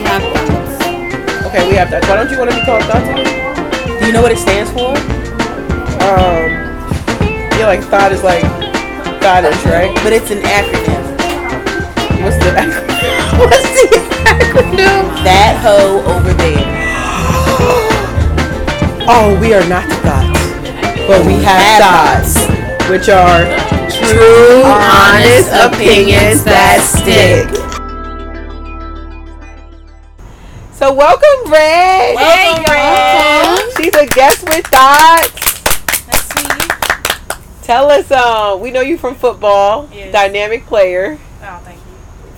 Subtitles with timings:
[0.00, 1.46] have thoughts.
[1.46, 2.02] Okay, we have that.
[2.08, 3.04] Why don't you want to be called Thoughts?
[4.00, 4.96] Do you know what it stands for?
[6.02, 6.48] Um,
[7.58, 8.42] yeah, like thought is like
[9.20, 9.92] thoughtish, right?
[10.02, 11.04] But it's an acronym.
[12.24, 13.38] What's the acronym?
[13.38, 15.04] what's the acronym?
[15.22, 16.62] That hoe over there.
[19.04, 20.38] Oh, we are not thoughts,
[21.08, 22.46] but we have thoughts,
[22.88, 23.42] which are
[23.90, 27.61] true, honest opinions that stick.
[30.82, 32.16] So welcome, Red.
[32.16, 33.72] Welcome, Red.
[33.76, 35.62] She's a guest with thoughts.
[36.06, 37.38] That's me.
[37.62, 40.10] Tell us, um, we know you from football, Yes.
[40.12, 41.82] dynamic player, Oh, thank you.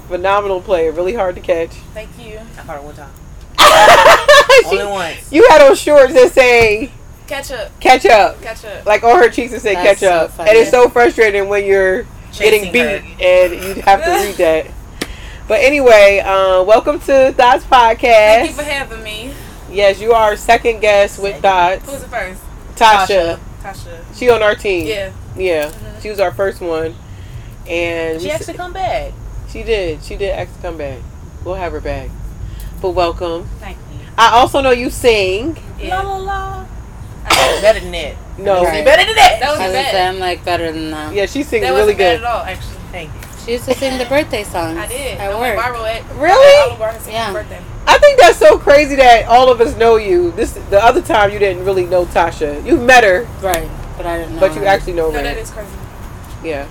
[0.09, 1.71] phenomenal player, really hard to catch.
[1.95, 2.39] Thank you.
[2.59, 3.09] I caught it one time.
[4.69, 5.33] She- Only once.
[5.33, 6.91] you had on shorts that say
[7.27, 7.81] Catch up.
[7.81, 8.85] "catch up," Catch up.
[8.85, 10.51] like on her cheeks that say That's "catch so up," funny.
[10.51, 12.05] and it's so frustrating when you're
[12.39, 13.03] getting beat her.
[13.23, 14.67] and you have to read that.
[15.47, 18.01] But anyway, uh, welcome to Thoughts Podcast.
[18.01, 19.33] Thank you for having me.
[19.71, 21.85] Yes, you are second guest with Thoughts.
[21.91, 22.41] Who's the first?
[22.77, 23.39] Tasha.
[23.63, 24.01] Tasha.
[24.15, 24.87] She on our team.
[24.87, 25.11] Yeah.
[25.37, 25.67] Yeah.
[25.71, 26.03] Mhm.
[26.03, 26.95] She was our first one.
[27.69, 29.13] And She we actually come back.
[29.51, 30.03] She did.
[30.03, 30.99] She did actually come back.
[31.45, 32.09] We'll have her back.
[32.81, 33.47] But welcome.
[33.61, 33.99] Thank you.
[34.17, 35.59] I also know you sing.
[35.79, 36.01] Yeah.
[36.03, 36.65] La la la.
[37.61, 38.15] Better than that.
[38.39, 38.65] No.
[38.65, 38.85] Right.
[38.85, 39.41] Better than that.
[39.41, 40.09] That was I was say bad.
[40.15, 41.15] I'm like better than that.
[41.15, 42.25] Yeah, she sings That really wasn't bad good.
[42.25, 42.77] at all, actually.
[42.93, 43.21] Thank you.
[43.45, 44.79] She used to sing the birthday songs.
[44.85, 45.19] I did.
[45.19, 45.65] At I went work.
[45.67, 46.71] viral at Really?
[46.81, 47.33] Olive Yeah.
[47.33, 47.61] birthday.
[47.87, 50.31] I think that's so crazy that all of us know you.
[50.33, 52.65] This the other time you didn't really know Tasha.
[52.65, 54.41] You met her, Right, but I didn't know.
[54.41, 55.41] but you actually know No, that her.
[55.43, 55.69] is crazy.
[56.43, 56.67] Yeah,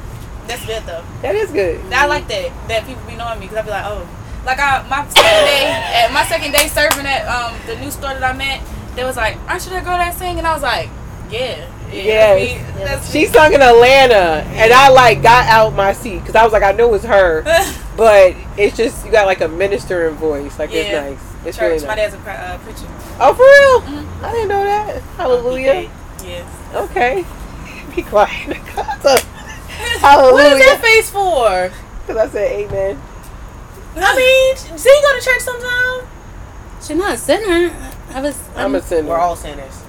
[0.47, 1.03] That's good though.
[1.21, 1.79] that is good.
[1.93, 4.07] I like that that people be knowing me because I'd be like, oh,
[4.45, 8.13] like I my second day at my second day serving at um the new store
[8.13, 8.61] that I'm at,
[8.95, 10.37] they was like, aren't you that girl that sing?
[10.39, 10.89] And I was like,
[11.29, 12.35] yeah, yeah.
[12.35, 12.61] Yes.
[12.61, 12.83] That's me.
[12.83, 16.53] That's She sung in Atlanta, and I like got out my seat because I was
[16.53, 17.43] like, I know it's her,
[17.97, 20.57] but it's just you got like a ministering voice.
[20.59, 20.79] Like Yeah.
[20.81, 21.45] it's nice.
[21.45, 21.81] It's Church.
[21.81, 22.13] really My nice.
[22.13, 22.87] dad's a uh, preacher.
[23.19, 24.01] Oh, for real?
[24.03, 24.23] Mhm.
[24.23, 25.01] I didn't know that.
[25.17, 25.89] Hallelujah.
[26.23, 26.45] Yes.
[26.73, 27.25] Okay.
[27.95, 28.57] Be quiet.
[30.01, 31.71] What is that face for?
[32.01, 33.01] Because I said amen.
[33.95, 36.07] I mean, so you go to church sometime?
[36.81, 37.73] She's not a sinner.
[38.13, 38.37] I was.
[38.55, 39.09] I'm a sinner.
[39.09, 39.82] We're all sinners.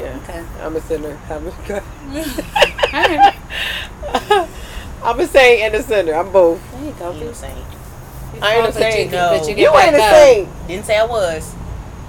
[0.00, 0.18] Yeah.
[0.22, 0.44] Okay.
[0.60, 1.18] I'm a sinner.
[1.30, 1.50] I'm a,
[2.94, 3.34] Alright.
[5.02, 6.14] I'm a saint and a sinner.
[6.14, 6.60] I'm both.
[6.72, 7.12] There you go.
[7.12, 7.64] You saying?
[8.42, 9.12] I ain't a But you- saint.
[9.12, 9.38] No.
[9.38, 10.16] but you You ain't a back up.
[10.16, 10.48] saint.
[10.68, 11.54] Didn't say I was.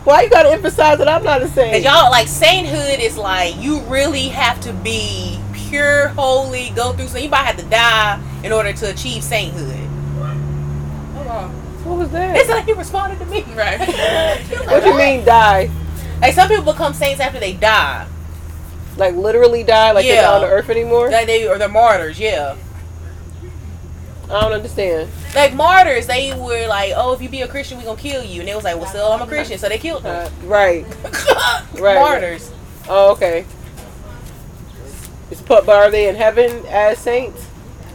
[0.05, 1.73] Why you gotta emphasize that I'm not a saint?
[1.73, 7.07] Cause y'all like sainthood is like you really have to be pure, holy, go through.
[7.07, 9.75] So you might have to die in order to achieve sainthood.
[10.19, 11.47] Oh wow.
[11.83, 12.35] What was that?
[12.37, 13.43] It's like you responded to me.
[13.55, 13.79] Right.
[14.67, 15.69] what do you mean die?
[16.21, 18.07] Like some people become saints after they die.
[18.97, 19.91] Like literally die?
[19.91, 21.09] Like they're not on the earth anymore?
[21.09, 22.19] Like they or they're martyrs.
[22.19, 22.55] Yeah.
[24.29, 25.09] I don't understand.
[25.33, 28.41] Like martyrs, they were like, "Oh, if you be a Christian, we gonna kill you,"
[28.41, 30.27] and they was like, "Well, still, I'm a Christian," so they killed them.
[30.27, 30.85] Uh, right.
[31.79, 31.95] right.
[31.95, 32.51] Martyrs.
[32.87, 33.45] Oh, okay.
[35.31, 37.48] Is put, but are they in heaven as saints?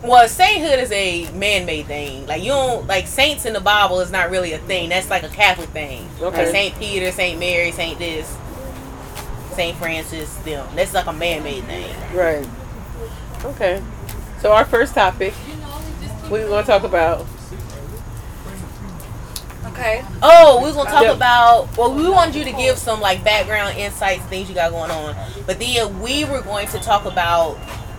[0.05, 2.27] Well, sainthood is a man-made thing.
[2.27, 4.91] Like you don't like saints in the Bible is not really a thing.
[4.91, 6.09] That's like a Catholic thing.
[6.21, 6.45] Okay.
[6.45, 8.37] Like Saint Peter, Saint Mary, Saint this,
[9.53, 10.35] Saint Francis.
[10.39, 10.67] Them.
[10.77, 11.95] That's like a man-made thing.
[12.15, 12.47] Right.
[13.45, 13.83] Okay.
[14.41, 15.33] So our first topic,
[16.29, 17.27] what are we going to talk about?
[19.69, 20.05] Okay.
[20.23, 21.17] Oh, we was gonna talk Yep.
[21.17, 21.77] about.
[21.77, 25.17] Well, we wanted you to give some like background insights, things you got going on.
[25.47, 27.57] But then we were going to talk about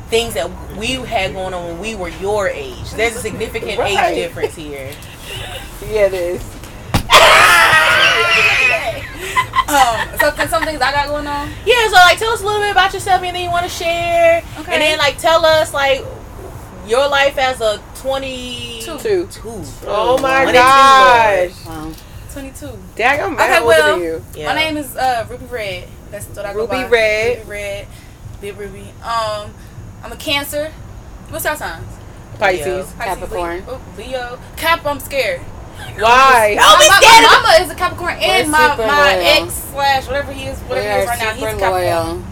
[0.09, 2.91] things that we had going on when we were your age.
[2.93, 3.97] There's a significant Right.
[4.11, 4.91] age difference here.
[5.89, 6.41] Yeah, it is.
[9.67, 10.19] Um.
[10.19, 11.49] So can some things I got going on?
[11.65, 14.43] Yeah, so like tell us a little bit about yourself, anything you want to share,
[14.59, 14.73] Okay.
[14.73, 16.03] and then like tell us like
[16.85, 18.97] your life as a 22.
[18.99, 19.27] Two.
[19.31, 19.63] Two.
[19.87, 21.65] Oh my 22, gosh.
[21.65, 21.91] Wow.
[22.31, 22.77] Twenty-two.
[22.95, 24.23] Dag, I'm Okay, mad older well, you.
[24.35, 24.47] Yeah.
[24.49, 25.87] My name is uh, Ruby Red.
[26.11, 26.87] That's what I go Ruby by.
[26.87, 27.37] Red.
[27.39, 27.87] Ruby Red.
[28.41, 28.87] Big Ruby.
[29.03, 29.51] Um,
[30.05, 30.71] I'm a Cancer.
[31.29, 31.87] What's our signs?
[32.37, 32.65] Pisces.
[32.67, 32.83] Leo.
[32.83, 33.65] Pisces, Capricorn.
[33.65, 34.39] Leo, oh, Leo.
[34.55, 34.85] Cap.
[34.85, 35.41] I'm scared.
[35.41, 36.55] Why?
[36.57, 39.43] Don't be my, scared my mama is a Capricorn, and We're my super my loyal.
[39.43, 41.81] ex slash whatever he is, whatever he is right now, he's super Capricorn.
[41.81, 42.23] loyal.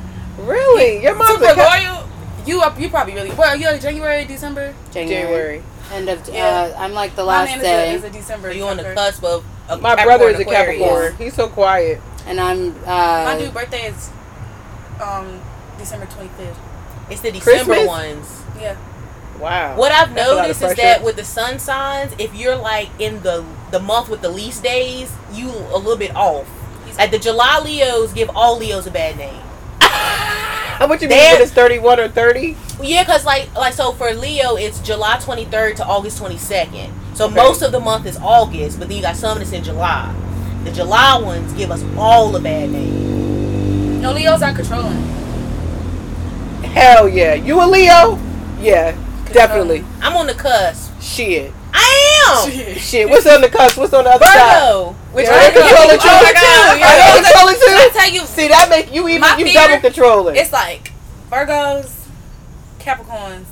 [0.48, 1.04] Really?
[1.04, 2.10] Your mom's Super a Cap- loyal.
[2.46, 2.80] You up?
[2.80, 3.32] You probably really.
[3.32, 4.76] Well, you like January, December.
[4.92, 5.24] January.
[5.24, 5.64] January.
[5.94, 6.28] End of.
[6.30, 6.74] Yeah.
[6.76, 8.50] Uh, I'm like the My last man is day, a, is a December.
[8.50, 9.12] Are you on the Capricorn.
[9.12, 10.80] cusp of a My Capricorn brother is a Aquarius?
[10.80, 11.16] Capricorn.
[11.18, 12.02] He's so quiet.
[12.28, 12.74] and I'm.
[12.86, 12.88] My
[13.34, 14.10] Uh, dude birthday is
[15.02, 15.42] um
[15.80, 16.56] December 25th.
[17.10, 17.88] It's the December Christmas?
[17.88, 18.42] ones.
[18.60, 18.76] Yeah.
[19.40, 19.76] Wow.
[19.78, 22.56] What I've That's a lot of noticed is that with the sun signs, if you're
[22.56, 26.48] like in the the month with the least days, you a little bit off.
[26.86, 29.42] He's- Like the July Leos give all Leos a bad name.
[30.80, 31.18] what you mean?
[31.18, 32.56] They're- it's thirty-one or thirty?
[32.82, 36.92] Yeah, cause like like so for Leo, it's July 23rd to August 22nd.
[37.16, 37.36] So Okay.
[37.36, 40.14] most of the month is August, but then you got some that's in July.
[40.64, 44.02] The July ones give us all a bad name.
[44.02, 45.04] No, Leos are controlling.
[46.64, 47.34] Hell yeah!
[47.34, 48.18] You a Leo?
[48.60, 48.92] Yeah,
[49.32, 49.82] definitely.
[49.82, 50.92] Uh, I'm on the cusp.
[51.02, 51.52] Shit.
[51.74, 52.78] I am.
[52.78, 53.10] Shit.
[53.10, 53.78] What's on the cusp?
[53.78, 54.62] What's on the other side?
[54.62, 54.96] Virgo.
[55.12, 56.08] Which Yeah, I they controlling too.
[56.10, 56.88] Oh my God, yeah.
[56.88, 58.00] Are they controlling I too?
[58.00, 60.36] tell you, See, that make you even you fear- double controlling.
[60.36, 60.92] it's like
[61.30, 61.92] Virgos,
[62.80, 63.46] Capricorns.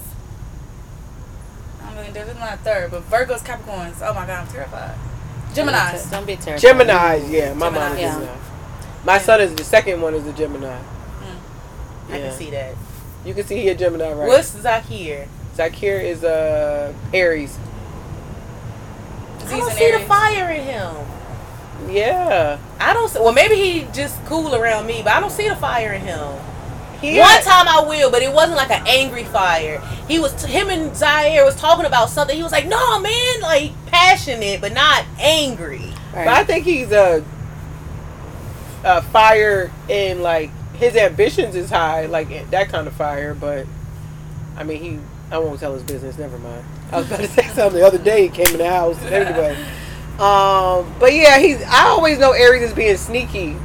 [1.84, 3.96] I mean, there's not third, but Virgos, Capricorns.
[4.02, 4.96] Oh my god, I'm terrified.
[5.54, 6.10] Gemini's.
[6.10, 6.62] Don't be terrified.
[6.62, 8.20] Gemini, yeah, my mom is Gemini.
[8.26, 8.38] Gemini.
[9.04, 10.78] My son is the second one is a Gemini.
[10.78, 12.14] Hmm.
[12.14, 12.30] I Yeah.
[12.30, 12.76] can see that.
[13.26, 14.28] You can see he a Gemini, right?
[14.28, 15.28] What's Zakir?
[15.56, 17.58] Zakir is uh Aries.
[19.46, 20.96] I don't an see the fire in him.
[21.90, 22.58] Yeah.
[22.80, 23.10] I don't.
[23.10, 26.02] See, well, maybe he just cool around me, but I don't see the fire in
[26.02, 26.36] him.
[27.02, 29.82] He One had- time I will, but it wasn't like an angry fire.
[30.08, 32.36] He was him and Zaire was talking about something.
[32.38, 37.24] He was like, "No, man, like passionate, but not angry." But I think he's a
[38.84, 40.52] a fire in like
[40.82, 43.34] his ambitions is high, like that kind of fire.
[43.34, 43.66] But
[44.58, 45.00] I mean, he
[45.32, 46.18] I won't tell his business.
[46.18, 46.66] Never mind.
[46.92, 48.24] I was about to say something the other day.
[48.24, 49.58] He came in the house anyway.
[50.12, 51.64] Um, but yeah, he's.
[51.64, 53.56] I always know Aries is being sneaky.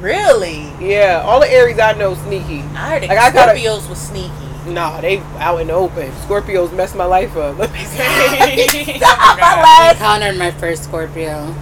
[0.00, 0.72] Really?
[0.80, 2.60] Yeah, all the Aries I know sneaky.
[2.60, 4.30] I heard that Like, I gotta- Scorpios was sneaky.
[4.68, 6.10] Nah, they out in the open.
[6.12, 7.58] Scorpios messed my life up.
[7.58, 9.00] Let me say.
[9.02, 11.54] Oh encountered my first Scorpio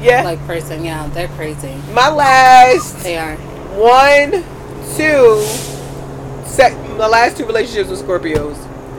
[0.00, 0.84] yeah, like person.
[0.84, 1.74] Yeah, they're crazy.
[1.92, 3.36] my last They are.
[3.76, 4.30] One,
[4.96, 5.42] two,
[6.46, 8.56] sec- my last two relationships with Scorpios.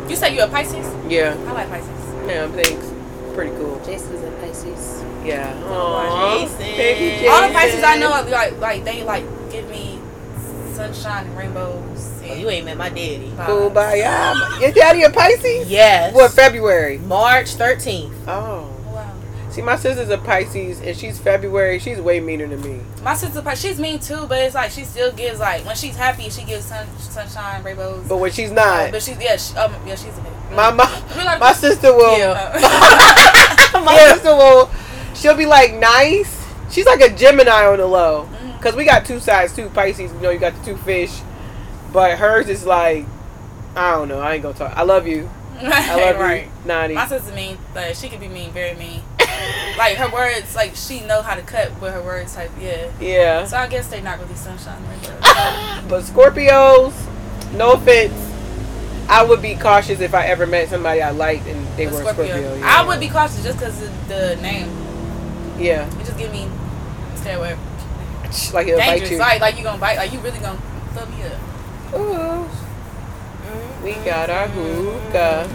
[0.09, 0.85] You say you a Pisces?
[1.11, 1.89] Yeah, I like Pisces.
[2.27, 2.91] yeah, thanks.
[3.35, 3.81] Pretty cool.
[3.85, 5.03] Jason's a Pisces.
[5.25, 5.53] Yeah.
[5.65, 6.57] Aw, Aw, Jason.
[6.57, 7.27] thank you, Jason.
[7.29, 9.99] All the Pisces I know, like like they like give me
[10.73, 12.11] sunshine and rainbows.
[12.27, 13.31] Oh, you ain't met my daddy.
[13.35, 13.45] vibes.
[13.73, 14.59] Kumbaya.
[14.61, 15.69] Your daddy a Pisces?
[15.69, 16.13] Yes.
[16.13, 16.97] What February?
[16.99, 18.11] March 13th.
[18.27, 18.71] Oh.
[19.55, 21.79] See, my sister's a Pisces, and she's February.
[21.79, 22.81] She's way meaner than me.
[23.01, 25.95] My sister, Pisces, she's mean too, but it's like she still gives like when she's
[25.95, 28.05] happy, she gives sun, sunshine, rainbows.
[28.05, 30.33] But when she's Uh, not, but she's yeah, she, um, yeah, she's a bit.
[30.51, 30.83] my my,
[31.23, 32.17] like- my sister will.
[32.17, 32.51] Yeah.
[33.85, 34.69] my sister will.
[35.13, 36.45] She'll be like nice.
[36.69, 38.27] She's like a Gemini on the low.
[38.43, 38.61] Mhm.
[38.61, 39.69] Cause we got two sides too.
[39.69, 41.21] Pisces, you know, you got the two fish,
[41.93, 43.05] but hers is like,
[43.73, 44.19] I don't know.
[44.19, 44.73] I ain't gonna talk.
[44.75, 45.29] I love you.
[45.61, 46.43] I love right.
[46.43, 46.95] you, Nani.
[46.95, 49.01] My sister mean, but she could be mean, very mean.
[49.77, 52.35] Like her words, like she know how to cut with her words.
[52.35, 52.91] Type yeah.
[52.99, 53.45] Yeah.
[53.45, 54.81] So I guess they not really sunshine.
[55.87, 56.93] But Scorpios,
[57.53, 58.13] no offense,
[59.07, 62.13] I would be cautious if I ever met somebody I liked and they were a
[62.13, 62.55] Scorpio.
[62.55, 62.61] yeah.
[62.63, 64.69] I would be cautious just because of the name.
[65.59, 65.87] Yeah.
[65.99, 66.49] It just give me
[67.15, 67.57] stay away.
[68.53, 69.17] Like he'll bite you.
[69.17, 69.97] Like like you gonna bite.
[69.97, 70.59] Like you really gonna
[70.93, 71.39] fuck me up.
[71.95, 72.49] Ooh.
[73.83, 75.47] We got our hookah.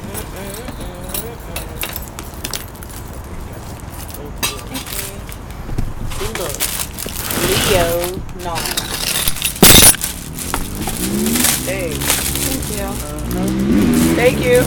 [6.21, 6.53] See, look.
[7.49, 7.87] Leo,
[8.45, 8.55] no.
[11.65, 11.97] Hey.
[12.51, 12.89] Thank you.
[14.17, 14.59] Thank you.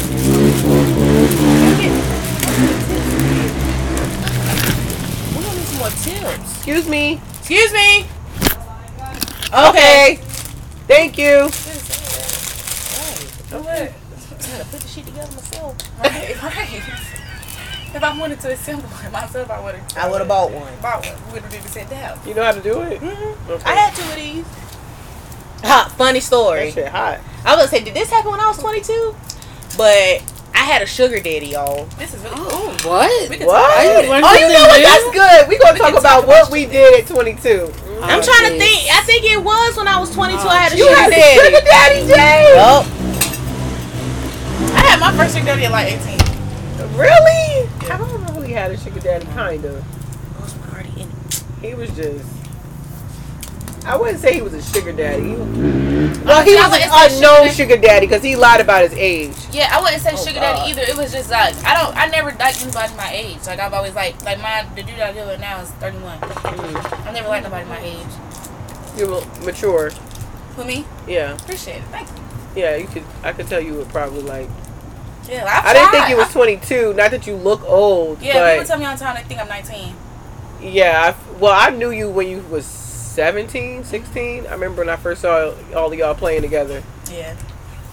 [5.30, 6.58] We don't need some more tips.
[6.58, 7.22] Excuse me.
[7.38, 8.08] Excuse me.
[9.54, 10.20] Okay.
[10.88, 11.38] Thank you.
[11.38, 11.52] Right.
[13.52, 13.70] What?
[13.70, 15.78] I gotta put the shit together myself.
[16.00, 17.23] Right, right.
[17.94, 19.98] If I wanted to assemble it myself, I would have.
[19.98, 20.74] I would have bought one.
[20.82, 21.32] Bought one.
[21.34, 22.26] Would have even said that.
[22.26, 23.00] You know how to do it?
[23.00, 23.52] Mm-hmm.
[23.52, 23.64] Okay.
[23.66, 24.46] I had two of these.
[25.64, 26.72] Ha, funny story.
[26.72, 27.20] That shit hot.
[27.46, 29.16] I was gonna say, did this happen when I was 22?
[29.78, 30.24] But
[30.56, 31.86] I had a sugar daddy, y'all.
[31.98, 33.30] This is really Oh, what?
[33.30, 33.54] We What?
[33.54, 34.82] talk about Oh, you know what?
[34.84, 35.48] That's good.
[35.50, 37.72] We gonna We talk can about talk what we did at 22.
[38.02, 38.90] I'm Oh, trying to think.
[38.92, 40.40] I think it was when I was 22.
[40.48, 41.40] I had a You sugar had a daddy.
[41.46, 42.54] sugar daddy, Jay?
[42.56, 42.86] Yup.
[44.76, 46.20] I had my first sugar daddy at like 18.
[46.98, 47.70] Really?
[47.90, 49.84] I don't know who he had a sugar daddy, kind of.
[49.84, 51.44] Who's already in it?
[51.62, 52.26] He was just.
[53.86, 55.24] I wouldn't say he was a sugar daddy.
[55.24, 59.36] He was- Well, he was an unknown sugar- daddy because he lied about his age.
[59.52, 60.56] Yeah, I wouldn't say Oh, sugar God.
[60.56, 60.82] daddy either.
[60.84, 61.94] It was just like I don't.
[61.98, 63.40] I never liked anybody my age.
[63.46, 66.18] Like I've always like like my the dude I deal with now is 31.
[66.20, 67.08] Mm.
[67.08, 68.08] I never liked nobody my age.
[68.98, 69.90] You were mature.
[70.56, 70.86] Who me?
[71.08, 71.84] Yeah, Appreciate it.
[71.92, 72.16] Thank you.
[72.62, 72.76] yeah.
[72.78, 73.04] You could.
[73.24, 74.50] I could tell you were probably like.
[75.30, 76.94] Yeah, I've I didn't think you was 22.
[76.96, 79.40] Not that you look old, Yeah, people but tell me all the time they think
[79.40, 79.96] I'm 19.
[80.62, 81.14] yeah.
[81.16, 84.48] I, well, I knew you when you was 17, 16.
[84.48, 86.84] I remember when I first saw all of y'all playing together.
[87.12, 87.36] Yeah.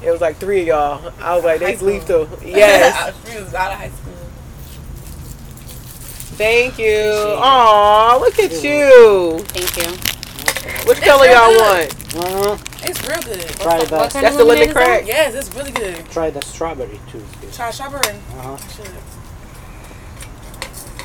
[0.03, 1.13] It was like three of y'all.
[1.21, 1.89] I was like, High they school.
[1.89, 2.29] lethal.
[2.45, 3.15] Yes.
[3.29, 4.15] we was out of high school.
[6.37, 6.87] Thank you.
[6.87, 7.39] Appreciate.
[7.39, 9.39] Aw, look at you.
[9.49, 10.87] Thank you.
[10.87, 11.95] What It's color y'all want?
[12.13, 12.57] Uh-huh.
[12.83, 13.41] It's real good.
[13.61, 15.07] Try What the kind That's the lemonade lemon is crack.
[15.07, 16.05] Yes, it's really good.
[16.11, 17.25] try the strawberry too.
[17.53, 18.17] Try strawberry.
[18.37, 18.57] Uh-huh.
[18.57, 18.91] Shit.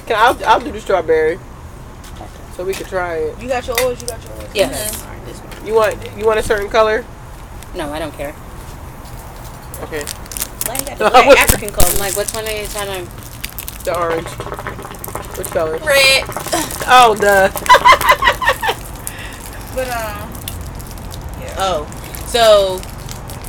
[0.07, 2.25] Can I'll I'll do the strawberry Okay.
[2.55, 3.39] so we can try it.
[3.41, 4.01] You got your oils.
[4.01, 4.49] You got yours.
[4.53, 5.03] Yes.
[5.03, 5.67] All right, this one.
[5.67, 7.05] You want you want a certain color?
[7.75, 8.33] No, I don't care.
[9.83, 10.03] Okay,
[10.67, 11.93] Like, you got the black African I'm color.
[11.99, 13.11] like, which one are you trying to?
[13.83, 14.27] the orange.
[15.37, 15.77] Which color?
[15.79, 16.23] Red.
[16.87, 17.51] Oh, the
[19.75, 20.31] But um,
[21.57, 21.85] Oh,
[22.27, 22.81] so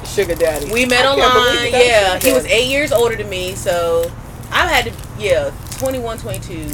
[0.07, 0.71] sugar daddy.
[0.73, 1.65] we met I can't online.
[1.67, 4.11] you got a Yeah, he was eight years older than me, so
[4.51, 4.93] I had to.
[5.19, 6.69] Yeah, 21, 22.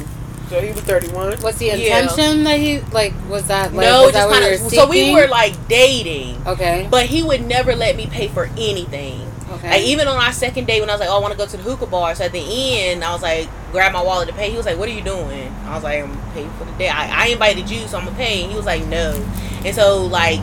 [0.49, 1.41] So he was 31.
[1.41, 1.73] Was the Yeah.
[1.99, 3.13] intention that he like?
[3.29, 3.85] Was that like?
[3.87, 4.59] no, was just kind of.
[4.71, 6.87] So we were like dating, Okay.
[6.91, 9.29] but he would never let me pay for anything.
[9.53, 9.69] Okay.
[9.69, 11.45] Like even on our second date when I was like, "Oh, I want to go
[11.45, 12.39] to the hookah bar," so at the
[12.79, 15.01] end I was like, "Grab my wallet to pay." He was like, "What are you
[15.03, 16.89] doing?" I was like, "I'm paying for the day.
[16.89, 19.13] I, I invited you, so I'm gonna pay." And he was like, "No,"
[19.63, 20.39] and so like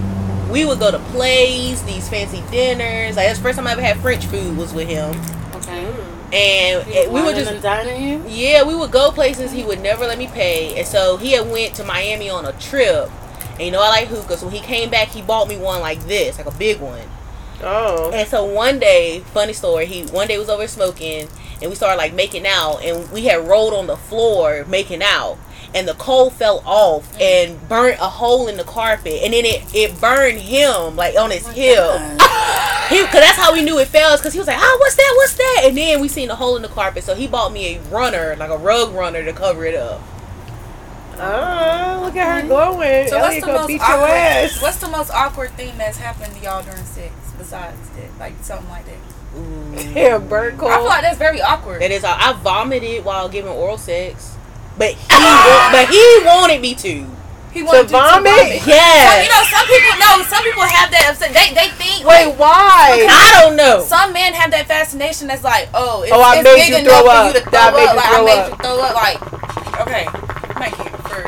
[0.50, 3.16] we would go to plays, these fancy dinners.
[3.16, 5.11] Like that's the first time I ever had French food was with him,
[5.54, 5.87] okay.
[6.33, 10.19] and it- we would just dining yeah, we would go places he would never let
[10.19, 13.11] me pay, and so he had went to Miami on a trip.
[13.52, 15.80] And you know I like hookah, so when he came back, he bought me one
[15.80, 17.02] like this, like a big one.
[17.62, 18.11] Oh.
[18.12, 21.28] And so one day, funny story, he one day was over smoking
[21.61, 25.37] and we started like making out and we had rolled on the floor making out
[25.75, 27.23] and the coal fell off mm-hmm.
[27.23, 31.31] and burnt a hole in the carpet and then it, it burned him like on
[31.31, 31.77] his oh hip.
[31.79, 32.21] God.
[32.91, 35.15] He, cause that's how we knew it fell because he was like, oh, what's that?
[35.17, 35.62] What's that?
[35.67, 38.35] And then we seen a hole in the carpet, so he bought me a runner,
[38.37, 40.03] like a rug runner, to cover it up.
[41.23, 42.49] Oh, look at her mm-hmm.
[42.49, 43.09] glowing.
[43.09, 44.11] so what's the most beat your awkward?
[44.11, 44.61] ass.
[44.61, 48.19] What's the most awkward thing that's happened to y'all during sex besides that?
[48.19, 48.97] Like something like that.
[49.95, 50.69] Yeah, burnt coal.
[50.69, 51.81] I feel like that's very awkward.
[51.83, 54.37] That is, I vomited while giving oral sex,
[54.81, 57.05] but he, wa- but he wanted me to.
[57.53, 58.31] He wanted you vomit?
[58.31, 58.63] To vomit.
[58.67, 59.11] Yeah.
[59.11, 60.15] So, you know, some people know.
[60.25, 61.05] Some people have that.
[61.13, 62.07] upset- They they think.
[62.09, 63.05] Wait, why?
[63.11, 63.83] I don't know.
[63.85, 66.77] Some men have that fascination that's like, oh, it's, Oh, I it's made big you
[66.79, 67.27] enough throw for up.
[67.27, 67.75] you to throw I up.
[67.99, 68.49] Like throw I made up.
[68.51, 68.95] you throw up.
[68.95, 69.19] Like,
[69.85, 70.05] okay,
[70.63, 71.21] thank you for.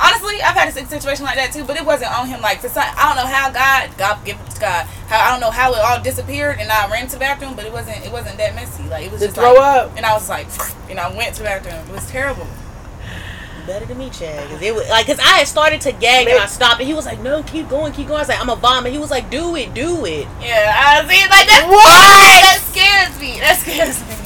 [0.00, 2.40] Honestly, I've had a situation like that too, but it wasn't on him.
[2.40, 4.86] Like for some, I don't know how God, God give it to God.
[5.06, 7.64] How I don't know how it all disappeared, and I ran to the bathroom, but
[7.64, 8.04] it wasn't.
[8.04, 8.84] It wasn't that messy.
[8.90, 9.96] Like it was To just throw like, up.
[9.96, 10.46] and I was like,
[10.90, 11.78] and I went to the bathroom.
[11.88, 12.46] It was terrible.
[13.68, 14.48] Better than me, Chad.
[14.48, 16.94] Cause it was like, cause I had started to gag and I stopped, and he
[16.94, 19.10] was like, "No, keep going, keep going." I was like, "I'm a vomit." He was
[19.10, 21.68] like, "Do it, do it." Yeah, I see it like that.
[21.68, 21.84] What?
[22.48, 23.38] That scares me.
[23.38, 24.18] That scares me.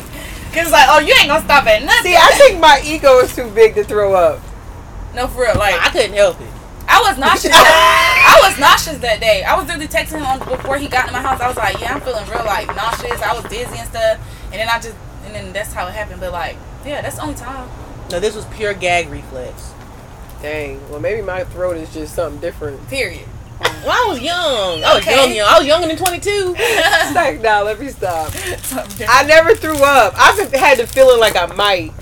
[0.54, 2.12] Cause it's like, oh, you ain't gonna stop at nothing.
[2.12, 4.40] See, I think my ego is too big to throw up.
[5.14, 5.56] no, for real.
[5.56, 6.48] Like I couldn't help it.
[6.86, 7.52] I was nauseous.
[7.54, 9.42] I was nauseous that day.
[9.42, 11.40] I was literally texting him on before he got in my house.
[11.40, 13.22] I was like, yeah, I'm feeling real like nauseous.
[13.22, 14.20] I was dizzy and stuff.
[14.52, 14.94] And then I just,
[15.24, 16.20] and then that's how it happened.
[16.20, 17.68] But like, yeah, that's the only time.
[18.12, 19.72] No, this was pure gag reflex.
[20.42, 20.78] Dang.
[20.90, 22.86] Well, maybe my throat is just something different.
[22.88, 23.26] Period.
[23.84, 24.84] Well, I was young.
[24.84, 25.16] I was Okay.
[25.16, 25.48] young, young.
[25.48, 26.54] I was younger than 22.
[27.14, 28.32] Like, now let me stop.
[29.08, 30.14] I never threw up.
[30.16, 31.92] I've had the feeling like I might,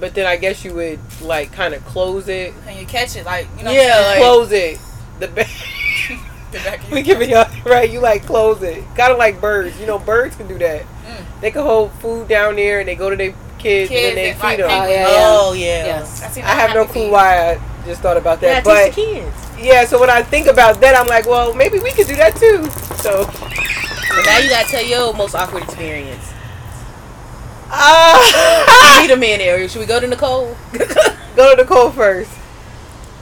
[0.00, 2.52] but then I guess you would like kind of close it.
[2.66, 3.70] and you catch it, like you know.
[3.70, 4.78] Yeah, like- close it.
[5.18, 5.44] The ba-
[6.06, 6.20] saying?
[6.52, 7.90] Get back we give it up, right?
[7.90, 9.78] You like close it, kind of like birds.
[9.80, 10.82] You know, birds can do that.
[10.82, 11.40] Mm.
[11.40, 14.14] They can hold food down there and they go to their kids, Kids and then
[14.14, 14.70] they and, like, feed them.
[14.70, 15.84] Oh, yeah, Oh yeah.
[15.86, 16.22] Yes.
[16.22, 19.02] I, I have no clue why I just thought about Yeah, that, teach but the
[19.02, 19.36] kids.
[19.58, 19.84] yeah.
[19.84, 22.64] So when I think about that, I'm like, well, maybe we could do that too.
[22.96, 23.24] So,
[24.14, 26.32] But now you gotta tell your most awkward experience.
[27.70, 29.68] uh, Meet a man area.
[29.68, 30.56] Should we go to Nicole?
[31.36, 32.30] go to Nicole first.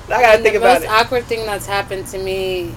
[0.07, 2.75] I gotta And think the about most awkward thing that's happened to me.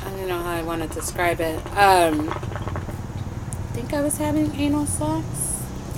[0.00, 1.56] I don't know how I want to describe it.
[1.76, 2.61] Um, I
[3.74, 5.24] think I was having anal sex.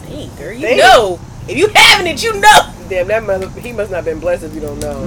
[0.07, 0.79] Dang, girl, you Damn.
[0.79, 1.21] know.
[1.49, 2.73] If you having it, you know.
[2.89, 5.07] Damn, that mother, he must not have been blessed if you don't know.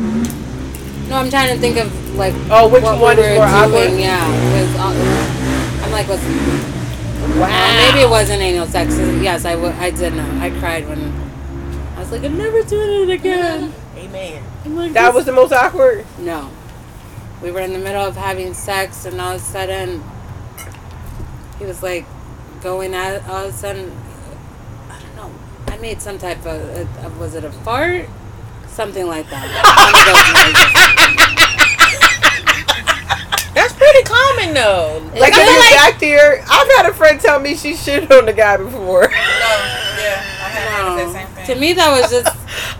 [1.07, 3.65] No, I'm trying to think of like Oh, which what one we is were more
[3.65, 3.85] doing.
[3.87, 3.99] awkward?
[3.99, 4.75] Yeah, it was.
[4.75, 6.19] Uh, I'm like, was
[7.37, 7.39] Wow.
[7.41, 8.95] well, maybe it wasn't anal sex.
[8.97, 10.37] Yes, I, w- I did know.
[10.41, 10.99] I cried when
[11.95, 13.73] I was like, I'm never doing it again.
[13.95, 14.43] Amen.
[14.65, 16.05] I'm like, That was the most awkward.
[16.19, 16.49] No.
[17.41, 20.03] We were in the middle of having sex, and all of a sudden,
[21.59, 22.05] he was like
[22.67, 23.23] going at.
[23.29, 23.89] All of a sudden,
[24.91, 25.31] I don't know.
[25.73, 26.59] I made some type of.
[27.05, 28.09] Uh, was it a fart?
[28.67, 29.47] Something like that.
[33.55, 35.01] That's pretty common though.
[35.19, 38.11] Like, I if feel like- back there, I've had a friend tell me she shit
[38.11, 39.03] on the guy before.
[39.03, 40.97] No, yeah, I have No.
[40.97, 41.45] that same thing.
[41.55, 42.27] To me, that was just.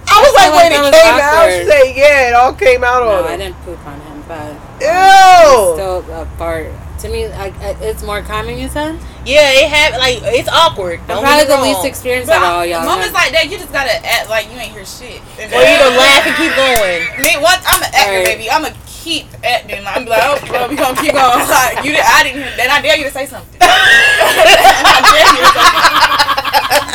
[0.10, 1.54] I was like, feel like when that it was came out, awkward.
[1.56, 3.40] she said, yeah, it all came out No, on I him.
[3.40, 4.52] didn't poop on him, but
[4.82, 5.74] Ew!
[5.78, 6.72] still a fart.
[7.00, 8.58] To me, I, I, uh, it's more common.
[8.58, 9.00] You said.
[9.26, 11.00] Yeah, it have like it's awkward.
[11.02, 11.86] I'm Don't probably the least wrong.
[11.88, 12.86] experienced But of all y'all.
[12.86, 15.20] moments like that, you just gotta act like you ain't hear shit.
[15.36, 17.02] And Or you to laugh and keep going.
[17.22, 18.40] Me, once I'm an actor, Right.
[18.40, 18.48] baby.
[18.50, 19.84] I'm gonna keep acting.
[19.84, 21.44] Like, I'm like, oh, well, we gonna keep going.
[21.52, 22.56] Like, you, did, I didn't.
[22.56, 23.60] Then I dare you to say something.
[23.62, 26.27] I dare you to say something.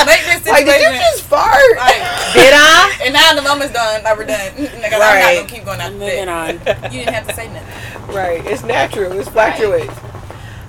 [0.07, 1.55] Make this Like, did you just fart?
[1.77, 1.97] like,
[2.35, 2.99] Did I?
[3.05, 4.03] and now the moment's done.
[4.03, 4.53] Like, we're done.
[4.83, 5.37] Like, I'm not Right.
[5.37, 6.51] gonna keep going after Moving on.
[6.93, 8.15] You didn't have to say nothing.
[8.15, 8.45] Right.
[8.47, 9.13] It's natural.
[9.19, 9.93] It's fluctuates.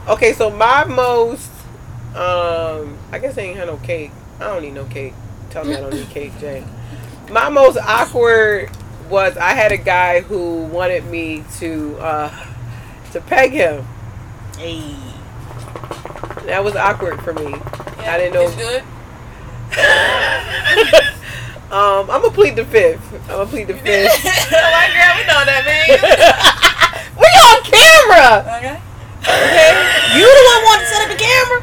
[0.08, 1.50] Okay, so my most,
[2.16, 4.12] um, I guess I ain't had no cake.
[4.40, 5.14] I don't need no cake.
[5.50, 6.64] Tell me I don't need cake, Jay.
[7.32, 8.70] My most awkward
[9.10, 12.46] was I had a guy who wanted me to, uh,
[13.12, 13.86] to peg him.
[14.58, 14.96] Hey.
[16.46, 17.50] That was awkward for me.
[17.52, 18.42] Yeah, I didn't know.
[18.48, 18.84] It's good.
[21.72, 23.02] um, I'm gonna plead the fifth.
[23.14, 24.24] I'm gonna plead the fifth.
[24.24, 26.00] White girl, we know that, man.
[27.18, 28.46] we on camera.
[28.58, 28.80] okay.
[29.24, 29.72] Okay.
[30.18, 31.60] You the one wanted to set up the camera?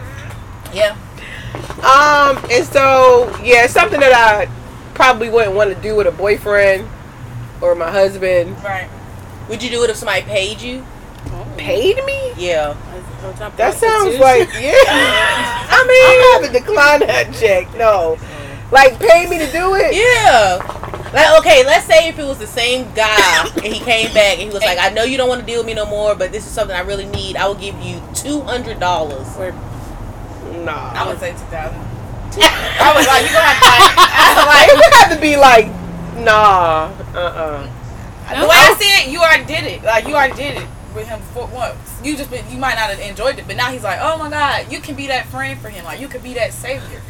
[0.72, 0.96] Yeah.
[1.84, 4.46] Um, and so yeah, something that I
[4.94, 6.88] probably wouldn't want to do with a boyfriend
[7.60, 8.56] or my husband.
[8.62, 8.88] Right.
[9.48, 10.84] Would you do it if somebody paid you?
[11.56, 12.32] Paid me?
[12.36, 12.76] Yeah.
[13.56, 14.72] That sounds like yeah.
[15.68, 17.72] I mean, I'm gonna decline that check.
[17.76, 18.18] No,
[18.72, 19.94] like pay me to do it.
[19.94, 20.80] Yeah.
[21.12, 24.42] Like, okay, let's say if it was the same guy and he came back and
[24.42, 26.30] he was like, I know you don't want to deal with me no more, but
[26.30, 27.36] this is something I really need.
[27.36, 29.26] I will give you two hundred dollars.
[29.36, 29.50] I
[30.64, 31.50] Nah, I would say 2000.
[31.50, 35.66] I was like, you gonna have to like, I it would have to be like
[36.24, 36.90] nah.
[37.12, 37.70] Uh uh
[38.30, 39.82] like, the way I see it, you already did it.
[39.82, 41.89] Like, you already did it with him for once.
[42.02, 44.30] You just been, you might not have enjoyed it, but now he's like, oh my
[44.30, 45.84] god, you can be that friend for him.
[45.84, 47.02] Like, you could be that savior.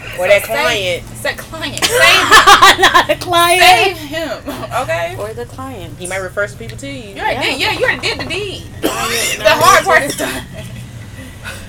[0.00, 1.06] Or So that save- client.
[1.22, 1.84] That client.
[1.84, 3.60] Save, Not a client.
[3.62, 4.38] save him.
[4.82, 5.16] Okay.
[5.18, 5.98] Or the client.
[5.98, 7.14] He might refer some people to you.
[7.14, 7.42] You already Yeah.
[7.42, 7.60] did.
[7.60, 8.62] Yeah, you already did the deed.
[8.80, 10.44] the hard part is done.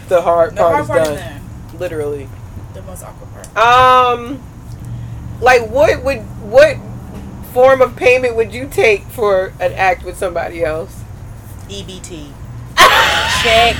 [0.07, 1.13] The hard The part hard is part done.
[1.17, 1.79] is done.
[1.79, 2.29] Literally.
[2.75, 3.57] The most awkward part.
[3.57, 4.41] Um,
[5.41, 6.19] like what would
[6.49, 6.77] what
[7.53, 11.01] form of payment would you take for an act with somebody else?
[11.67, 12.31] EBT.
[13.41, 13.75] Check.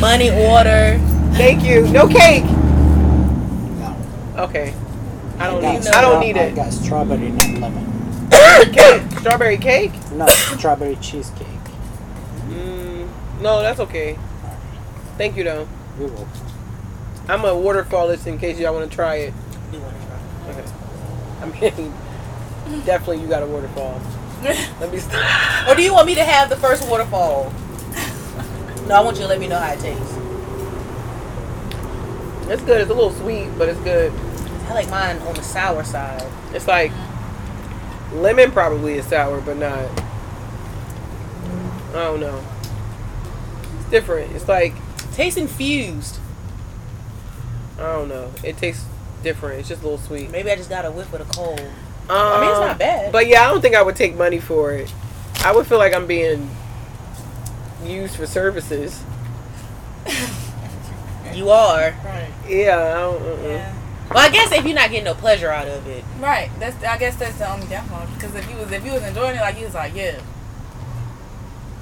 [0.00, 0.98] Money order.
[1.34, 1.86] Thank you.
[1.88, 2.44] No cake.
[2.44, 3.96] No.
[4.38, 4.74] Okay.
[5.38, 5.84] I don't got need.
[5.84, 6.54] got I don't stra- need I it.
[6.56, 8.72] got strawberry, not lemon.
[8.72, 9.02] cake.
[9.20, 9.92] Strawberry cake.
[10.12, 11.46] No, strawberry cheesecake.
[12.48, 13.08] Mm,
[13.40, 14.18] no, that's okay.
[15.16, 15.68] Thank you though.
[15.98, 16.26] We will.
[17.28, 19.34] I'm a waterfall list in case y'all want to try it.
[19.70, 19.94] Do one.
[20.50, 20.64] Okay.
[21.42, 21.70] I
[22.70, 24.00] mean, definitely you got a waterfall.
[24.42, 24.98] Let me.
[24.98, 25.68] Stop.
[25.68, 27.52] Or do you want me to have the first waterfall?
[28.88, 30.16] No, I want you to let me know how it tastes.
[32.50, 32.80] it's good.
[32.80, 34.12] It's a little sweet, but it's good.
[34.68, 36.26] I like mine on the sour side.
[36.52, 36.90] It's like
[38.12, 39.88] lemon probably is sour, but not.
[41.90, 42.42] I don't know.
[43.78, 44.34] It's different.
[44.34, 44.74] It's like
[45.18, 46.20] Tastes infused.
[47.76, 48.30] I don't know.
[48.44, 48.84] It tastes
[49.24, 49.58] different.
[49.58, 50.30] It's just a little sweet.
[50.30, 51.58] Maybe I just got a whiff of the cold.
[51.58, 51.66] Um,
[52.08, 53.10] I mean, it's not bad.
[53.10, 54.94] But yeah, I don't think I would take money for it.
[55.44, 56.48] I would feel like I'm being
[57.84, 59.02] used for services.
[61.34, 61.94] You are.
[62.04, 62.30] Right.
[62.48, 62.78] Yeah.
[62.78, 63.42] I don't, uh-uh.
[63.48, 63.74] Yeah.
[64.12, 66.50] Well, I guess if you're not getting no pleasure out of it, Right.
[66.58, 66.82] That's.
[66.82, 68.06] I guess that's the only downfall.
[68.14, 70.18] Because if you was, if you was enjoying it, like you was like, yeah.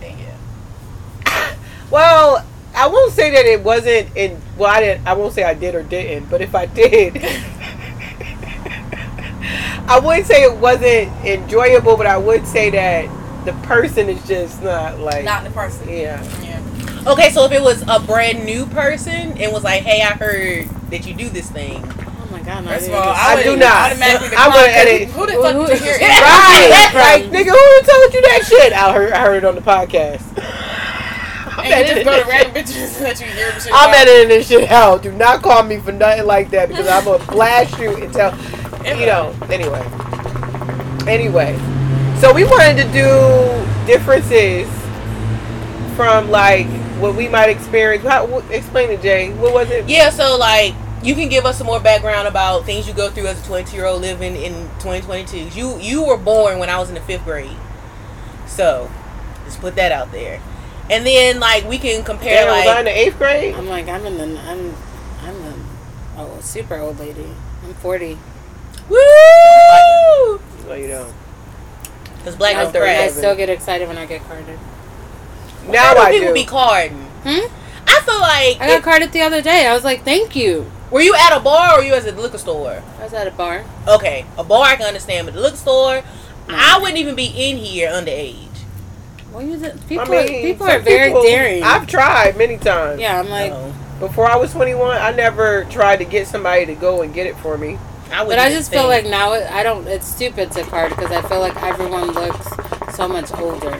[0.00, 1.54] Then yeah.
[1.90, 4.40] Well, I won't say that it wasn't in.
[4.58, 5.06] Well, I didn't.
[5.06, 6.28] I won't say I did or didn't.
[6.28, 7.16] But if I did,
[9.88, 11.96] I wouldn't say it wasn't enjoyable.
[11.96, 13.08] But I would say that
[13.46, 15.24] the person is just not like.
[15.24, 15.88] Not the person.
[15.88, 16.22] Yeah.
[16.42, 16.60] Yeah.
[17.12, 17.30] okay.
[17.30, 21.06] So if it was a brand new person and was like, "Hey, I heard that
[21.06, 22.94] you do this thing," Oh my god, no, First of dude.
[22.96, 23.90] all, I I, do not.
[23.92, 25.08] automatically I would decline, 'cause edit.
[25.08, 25.98] Who the fuck Who- did you hear?
[26.26, 26.88] Right.
[26.90, 28.72] From- like, nigga, who told you that shit?
[28.72, 29.12] I heard.
[29.12, 30.22] I heard it on the podcast.
[31.58, 32.66] I'm And you just go this to random shit.
[32.66, 33.96] bitches that you hear shit I'm about.
[34.06, 35.02] editing this shit out.
[35.02, 38.36] Do not call me for nothing like that because I'm gonna blast you and tell.
[38.84, 39.34] You know.
[39.50, 39.82] Anyway.
[41.08, 41.58] Anyway.
[42.20, 44.66] So we wanted to do differences
[45.96, 46.66] from like
[46.98, 48.04] what we might experience.
[48.04, 49.32] How, what, explain it, Jay.
[49.34, 49.86] What was it?
[49.86, 50.08] yeah.
[50.08, 53.42] So like, you can give us some more background about things you go through as
[53.42, 55.58] a 22 year old living in 2022.
[55.58, 57.56] You you were born when I was in the fifth grade,
[58.46, 58.90] so
[59.44, 60.40] just put that out there.
[60.88, 63.54] And then like we can compare Damn, was I in the eighth grade?
[63.54, 64.74] I'm like, I'm in the, I'm,
[65.20, 65.54] I'm the,
[66.16, 67.26] oh, super old lady.
[67.62, 68.16] I'm 40.
[68.88, 68.98] woo,
[70.66, 71.14] No, you don't.
[72.26, 74.58] Because black I, don't I still get excited when I get carded.
[75.68, 76.34] Now Why I do people do.
[76.34, 76.98] be carding.
[77.22, 77.46] Hmm?
[77.86, 79.64] I feel like I got if- carded the other day.
[79.68, 80.68] I was like, thank you.
[80.90, 82.82] were you at a bar or were you at the liquor store?
[82.98, 83.64] I was at a bar.
[83.86, 86.02] Okay, a bar I can understand, but the liquor store,
[86.48, 88.42] I wouldn't even be in here underage.
[89.32, 91.62] Well, you did, people, I are, mean, people are very people- daring.
[91.62, 93.00] I've tried many times.
[93.00, 93.72] yeah, I'm like, No.
[94.00, 97.36] Before I was 21, I never tried to get somebody to go and get it
[97.38, 97.78] for me.
[98.10, 99.86] I but I just feel like now it, I don't.
[99.86, 102.46] It's stupid to card because I feel like everyone looks
[102.96, 103.76] so much older.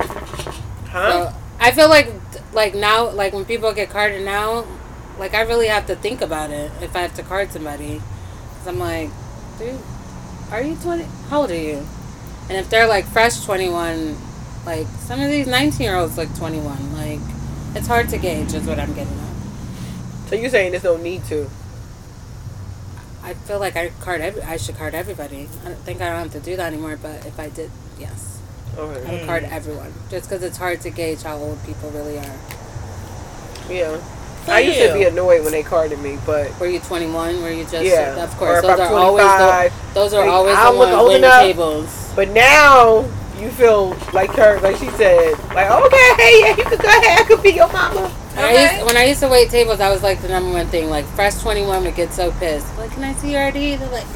[0.89, 1.31] Huh?
[1.31, 2.13] So I feel like
[2.53, 4.67] like now like when people get carded now,
[5.19, 8.01] like I really have to think about it if I have to card somebody,
[8.51, 9.11] because I'm like,
[9.59, 9.79] dude,
[10.51, 11.05] are you twenty?
[11.29, 11.87] How old are you?
[12.49, 14.17] And if they're like fresh twenty one,
[14.65, 16.93] like some of these nineteen year olds look twenty one.
[16.95, 17.21] Like
[17.75, 20.29] it's hard to gauge, is what I'm getting at.
[20.29, 21.49] so you're saying there's no need to?
[23.27, 24.41] I feel like I card every.
[24.43, 25.49] I should card everybody.
[25.65, 26.97] I don't think I don't have to do that anymore.
[26.97, 28.41] But if I did, yes,
[28.79, 29.93] I would card everyone.
[30.09, 32.39] Just because it's hard to gauge how old people really are.
[33.69, 33.99] Yeah.
[34.45, 37.43] For I used to be annoyed when they carded me, but Were you 21?
[37.43, 38.23] Were you just Yeah.
[38.23, 41.43] Of course, those are always the, those are always I the ones old enough.
[41.43, 42.13] tables.
[42.15, 43.01] but now
[43.41, 47.19] you feel like her, like she said, like okay, hey, yeah, you could go ahead,
[47.19, 48.09] I could be your mama.
[48.37, 50.67] When, I used, when I used to wait tables, that was like the number one
[50.67, 50.91] thing.
[50.91, 52.77] Like fresh 21 would get so pissed.
[52.77, 53.77] Like, can I see your ID?
[53.77, 54.07] They're like,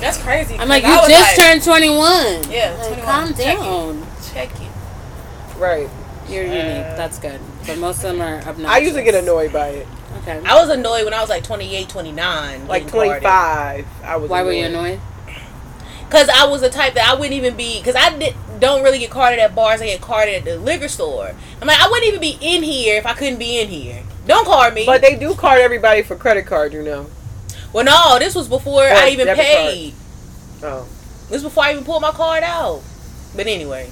[0.00, 0.56] That's crazy.
[0.56, 2.50] I'm like, you I just like, turned 21.
[2.50, 3.04] Yeah, like, 21.
[3.04, 3.60] calm Check it.
[3.60, 4.06] down.
[4.32, 5.58] Check it.
[5.58, 5.90] Right.
[6.28, 6.96] You're uh, unique.
[6.96, 7.40] That's good.
[7.66, 8.66] But most of them are obnoxious.
[8.66, 9.88] I used to get annoyed by it.
[10.22, 10.40] Okay.
[10.44, 12.68] I was annoyed when I was like 28, 29.
[12.68, 13.22] Like getting carded.
[13.22, 14.30] 25, I was.
[14.30, 15.00] Why were you annoyed?
[16.08, 17.80] Cause I was the type that I wouldn't even be.
[17.82, 19.80] Cause I did, don't really get carded at bars.
[19.80, 21.32] I get carded at the liquor store.
[21.60, 24.02] I'm like, I wouldn't even be in here if I couldn't be in here.
[24.26, 24.86] Don't card me.
[24.86, 27.06] But they do card everybody for credit card, you know.
[27.72, 29.94] well, no, this was before Or I even debit paid.
[30.62, 30.86] Oh,
[31.28, 32.82] This was before I even pulled my card out.
[33.34, 33.90] But anyway,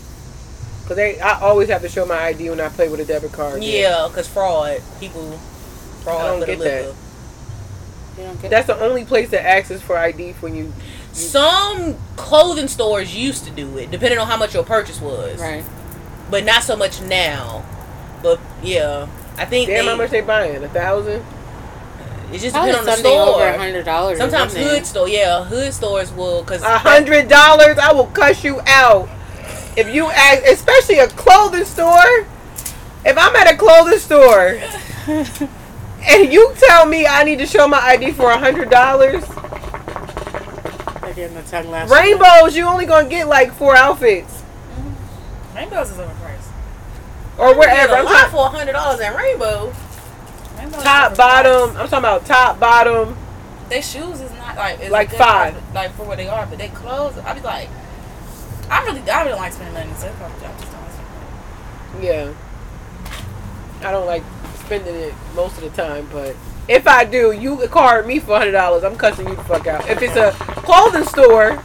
[0.83, 3.33] because they, I always have to show my ID when I play with a debit
[3.33, 3.63] card.
[3.63, 5.33] yeah, cause fraud, people
[6.03, 6.95] fraud I don't get that.
[8.17, 10.73] don't get That's the only place that asks for ID when you.
[11.19, 15.41] Some clothing stores used to do it, depending on how much your purchase was.
[15.41, 15.65] Right.
[16.31, 17.65] But not so much now.
[18.23, 20.63] But yeah, I think Damn, they, how much they buying?
[20.63, 21.25] A thousand?
[22.33, 23.37] it just depends on the store.
[23.37, 24.19] over a hundred dollars.
[24.19, 27.79] Sometimes hood store, yeah, hood stores will because A hundred dollars?
[27.79, 29.09] I will cuss you out.
[29.77, 32.27] If you ask, especially a clothing store.
[33.05, 34.61] If I'm at a clothing store
[36.07, 39.25] and you tell me I need to show my ID for a hundred dollars,
[41.19, 41.91] Again, the tongue lash.
[41.91, 45.57] rainbows you only gonna get like four outfits mm-hmm.
[45.57, 46.49] Rainbows is overpriced.
[47.39, 47.95] or wherever.
[47.95, 49.73] a I'm lot talking for a hundred dollars at Rainbow.
[50.57, 51.71] Rainbows top, bottom.
[51.71, 53.17] I'm talking about top, bottom.
[53.69, 55.57] Their shoes is not like it's Like five.
[55.57, 57.19] for- like for what they are, but they clothes.
[57.19, 57.69] I'd be like,
[58.71, 59.93] I really, I really like spending money.
[59.99, 62.07] So probably, I just don't like money.
[62.07, 62.33] Yeah.
[63.89, 64.23] I don't like
[64.65, 66.37] spending it most of the time, but
[66.69, 68.85] if I do, you card me for hundred dollars.
[68.85, 69.89] I'm cussing you the fuck out.
[69.89, 71.57] If it's a clothing store,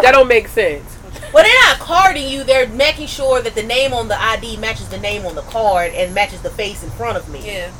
[0.00, 0.96] that don't make sense.
[1.32, 2.42] Well, they're not carding you.
[2.44, 5.92] They're making sure that the name on the ID matches the name on the card
[5.92, 7.46] and matches the face in front of me.
[7.46, 7.70] Yeah,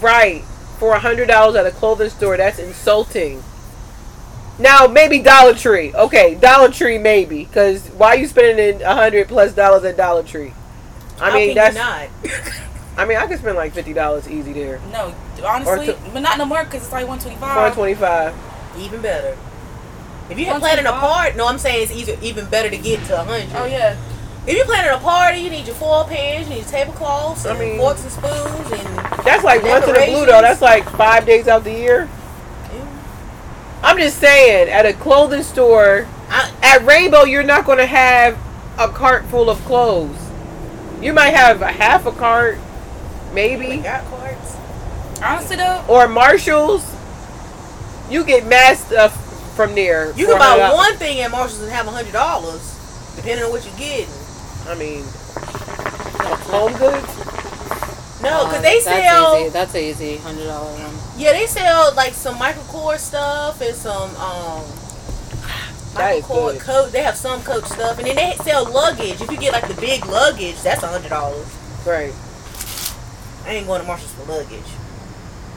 [0.00, 0.44] Right.
[0.78, 3.42] For a hundred dollars at a clothing store, that's insulting.
[4.58, 5.92] Now maybe Dollar Tree.
[5.94, 10.22] Okay, Dollar Tree maybe, because why are you spending a hundred plus dollars at Dollar
[10.22, 10.52] Tree?
[11.20, 11.76] I How mean can that's.
[12.24, 12.60] you not?
[13.00, 14.78] I mean I could spend like fifty dollars easy there.
[14.92, 17.74] no, honestly, to- but not no more because it's like one twenty One five.
[17.74, 18.34] twenty five.
[18.78, 19.36] Even better.
[20.28, 23.20] If you're planning a party, no, I'm saying it's easier, even better to get to
[23.20, 23.48] a hundred.
[23.56, 23.96] Oh yeah,
[24.46, 27.58] If you're planning a party, you need your foil pans, you need tablecloths, I and
[27.58, 30.42] mean- forks and spoons, and That's like once in a blue though.
[30.42, 32.08] That's like five days out of the year.
[33.82, 38.38] I'm just saying, at a clothing store, I, at Rainbow, you're not going to have
[38.78, 40.16] a cart full of clothes.
[41.00, 42.58] You might have a half a cart,
[43.32, 44.56] maybe, got cards.
[45.22, 46.84] honestly though, or Marshalls.
[48.10, 49.14] You get mass stuff
[49.54, 50.12] from there.
[50.16, 50.74] You can buy $100.
[50.74, 52.60] one thing at Marshalls and have a hundred dollars,
[53.16, 54.12] depending on what you're getting.
[54.66, 55.04] I mean,
[56.50, 57.06] home goods.
[58.22, 59.40] No, Uh, because they that's sell.
[59.40, 59.48] Easy.
[59.50, 60.94] That's an easy hundred dollar one.
[61.16, 64.64] Yeah, they sell like some Michael Kors stuff and some um
[65.94, 66.60] That is Michael Kors good.
[66.62, 66.92] coat.
[66.92, 69.20] They have some coach stuff, and then they sell luggage.
[69.20, 71.46] If you get like the big luggage, that's a hundred dollars.
[71.86, 72.12] Right.
[73.44, 74.60] I ain't going to Marshalls for luggage.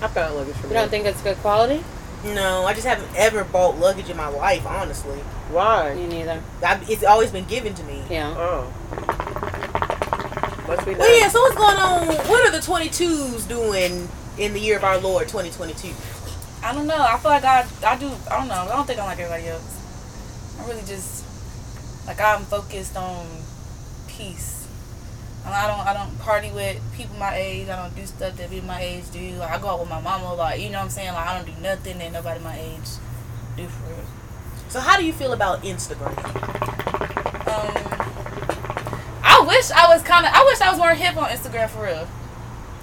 [0.01, 0.83] I found luggage from You there.
[0.83, 1.83] don't think it's good quality?
[2.25, 4.65] No, I just haven't ever bought luggage in my life.
[4.65, 5.17] Honestly,
[5.51, 5.93] Why?
[5.95, 6.41] Me neither.
[6.63, 8.01] I, it's always been given to me.
[8.09, 8.33] Yeah.
[8.37, 8.71] Oh.
[10.67, 10.95] Must be.
[10.95, 11.27] Well, yeah.
[11.27, 12.07] So what's going on?
[12.07, 15.89] What are the 22s doing in the year of our Lord 2022?
[16.63, 16.95] I don't know.
[16.97, 18.09] I feel like I, I do.
[18.31, 18.53] I don't know.
[18.53, 19.81] I don't think I'm like everybody else.
[20.61, 21.25] I really just
[22.07, 23.27] like I'm focused on
[24.07, 24.62] peace.
[25.45, 27.67] And I don't I don't party with people my age.
[27.67, 29.35] I don't do stuff that people my age do.
[29.35, 30.25] Like I go out with my mama.
[30.25, 30.59] a lot.
[30.59, 31.13] you know what I'm saying.
[31.13, 32.89] Like I don't do nothing that nobody my age
[33.57, 34.05] do for real.
[34.69, 36.17] So how do you feel about Instagram?
[37.45, 37.75] Um,
[39.23, 40.31] I wish I was kind of.
[40.33, 42.07] I wish I was more hip on Instagram for real.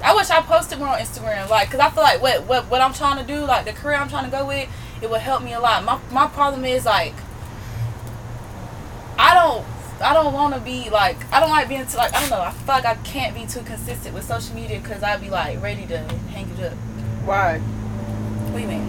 [0.03, 2.81] I wish I posted more on Instagram, like, cause I feel like what what what
[2.81, 4.69] I'm trying to do, like the career I'm trying to go with,
[5.03, 5.85] it would help me a lot.
[5.85, 7.15] My my problem is like,
[9.19, 9.67] I don't.
[10.01, 12.41] I don't want to be like I don't like being too like I don't know
[12.41, 15.63] I feel like I can't be too consistent with social media because I'd be like
[15.63, 15.99] ready to
[16.33, 16.73] hang it up.
[17.25, 17.59] Why?
[17.59, 18.87] What do you mean?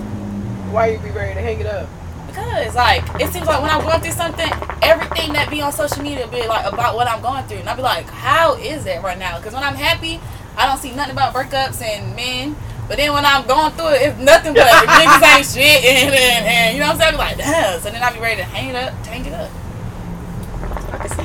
[0.72, 1.90] Why you be ready to hang it up?
[2.28, 4.50] Because like it seems like when I'm going through something,
[4.82, 7.76] everything that be on social media be like about what I'm going through, and I'd
[7.76, 9.38] be like, how is that right now?
[9.38, 10.22] Because when I'm happy,
[10.56, 12.56] I don't see nothing about breakups and men.
[12.88, 16.46] But then when I'm going through it, it's nothing but niggas ain't shit, and, and,
[16.46, 17.16] and you know what I'm saying?
[17.16, 17.80] I be like, damn.
[17.80, 19.50] So then I'd be ready to hang it up, hang it up.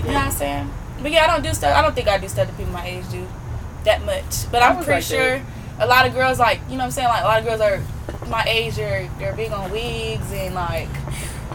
[0.06, 0.24] I You know what.
[0.26, 0.70] I'm saying?
[1.02, 1.76] But yeah, I don't do stuff.
[1.76, 3.26] I don't think I do stuff that people my age do
[3.84, 4.50] that much.
[4.50, 5.42] But I I'm pretty like sure
[5.78, 7.08] a lot of girls like you know what I'm saying.
[7.08, 7.80] Like a lot of girls are
[8.28, 8.76] my age.
[8.76, 10.88] They're they're big on wigs and like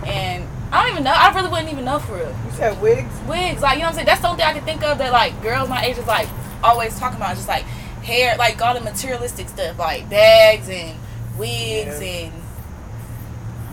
[0.05, 1.11] and I don't even know.
[1.13, 2.29] I really wouldn't even know for real.
[2.45, 3.13] You said wigs?
[3.27, 4.05] Wigs, like you know what I'm saying.
[4.05, 6.29] That's the only thing I can think of that like girls my age is like
[6.63, 7.35] always talking about.
[7.35, 7.63] Just like
[8.03, 10.97] hair, like all the materialistic stuff, like bags and
[11.37, 12.07] wigs Yeah.
[12.07, 12.33] and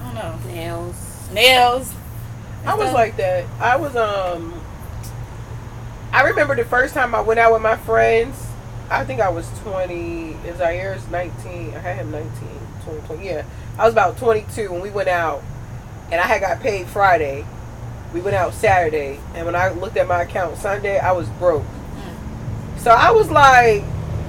[0.03, 1.29] I don't know Nails.
[1.33, 1.93] nails.
[2.63, 3.45] and I was like that.
[3.61, 4.55] I was um.
[6.13, 8.47] I remember the first time I went out with my friends.
[8.91, 10.31] I think I was twenty.
[10.47, 11.75] Is Zaire nineteen?
[11.75, 12.31] I had him 19,
[12.85, 13.25] 20, 20.
[13.27, 13.45] Yeah,
[13.79, 15.43] I was about twenty two when we went out,
[16.11, 17.45] and I had got paid Friday.
[18.15, 21.63] We went out Saturday, and when I looked at my account Sunday, I was broke.
[21.63, 22.79] Mm.
[22.79, 23.83] So I was like,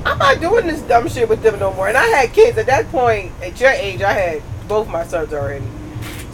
[0.06, 1.88] I'm not doing this dumb shit with them no more.
[1.88, 3.32] And I had kids at that point.
[3.42, 5.65] At your age, I had both my sons already.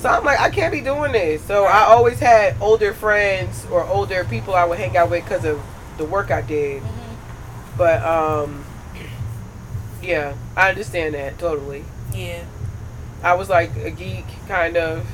[0.05, 1.41] So I'm like, I can't be doing this.
[1.45, 5.43] So I always had older friends or older people I would hang out with because
[5.45, 5.59] of
[5.97, 6.83] the work I did.
[6.83, 7.15] Mhm.
[7.75, 8.63] But um,
[10.03, 11.85] yeah, I understand that totally.
[12.13, 12.43] Yeah.
[13.23, 15.07] I was like a geek, kind of,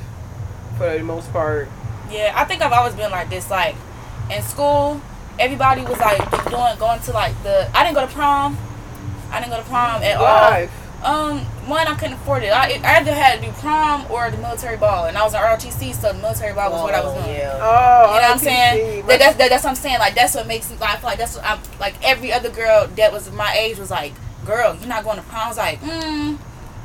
[0.76, 1.70] for the most part.
[2.10, 3.48] Yeah, I think I've always been like this.
[3.48, 3.76] Like
[4.30, 5.00] in school,
[5.38, 7.66] everybody was like doing going to like the.
[7.74, 8.58] I didn't go to prom.
[9.30, 10.68] I didn't go to prom at all.
[11.02, 12.48] Um, one I couldn't afford it.
[12.52, 15.40] I, I either had to do prom or the military ball, and I was in
[15.40, 17.36] ROTC, so the military ball was what I was Oh, doing.
[17.36, 17.58] Yeah.
[17.60, 19.06] Oh, You know what I'm saying?
[19.06, 19.98] That, that's, that, that's what I'm saying.
[19.98, 20.76] Like that's what makes me.
[20.82, 21.94] I feel like that's what I'm like.
[22.02, 24.12] Every other girl that was my age was like,
[24.44, 26.36] "Girl, you're not going to prom." I was like, "Hmm."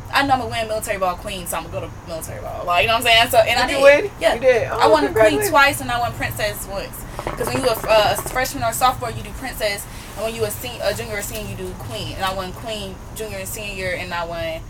[0.10, 2.64] I know I'm gonna win military ball queen, so I'm gonna go to military ball.
[2.66, 3.30] Like you know what I'm saying?
[3.30, 3.78] So and I Did did.
[3.80, 4.12] you win?
[4.22, 4.64] Yeah, You did?
[4.68, 6.96] I Oh, won queen twice, and I won princess once.
[7.26, 9.86] Because when you a, uh, a freshman or sophomore, you do princess,
[10.18, 12.14] and when you a, sen- a junior or senior, you do queen.
[12.16, 14.62] And I won queen junior and senior and I won